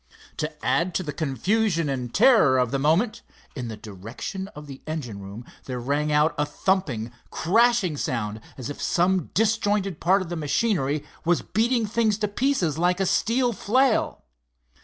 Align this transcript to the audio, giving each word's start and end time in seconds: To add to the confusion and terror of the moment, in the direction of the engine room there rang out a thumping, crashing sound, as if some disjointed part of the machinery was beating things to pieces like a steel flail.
To 0.37 0.65
add 0.65 0.95
to 0.95 1.03
the 1.03 1.13
confusion 1.13 1.87
and 1.87 2.11
terror 2.11 2.57
of 2.57 2.71
the 2.71 2.79
moment, 2.79 3.21
in 3.55 3.67
the 3.67 3.77
direction 3.77 4.47
of 4.55 4.65
the 4.65 4.81
engine 4.87 5.19
room 5.19 5.45
there 5.65 5.79
rang 5.79 6.11
out 6.11 6.33
a 6.39 6.45
thumping, 6.47 7.11
crashing 7.29 7.97
sound, 7.97 8.39
as 8.57 8.67
if 8.71 8.81
some 8.81 9.29
disjointed 9.35 9.99
part 9.99 10.23
of 10.23 10.29
the 10.29 10.35
machinery 10.35 11.05
was 11.23 11.43
beating 11.43 11.85
things 11.85 12.17
to 12.17 12.27
pieces 12.27 12.79
like 12.79 12.99
a 12.99 13.05
steel 13.05 13.53
flail. 13.53 14.23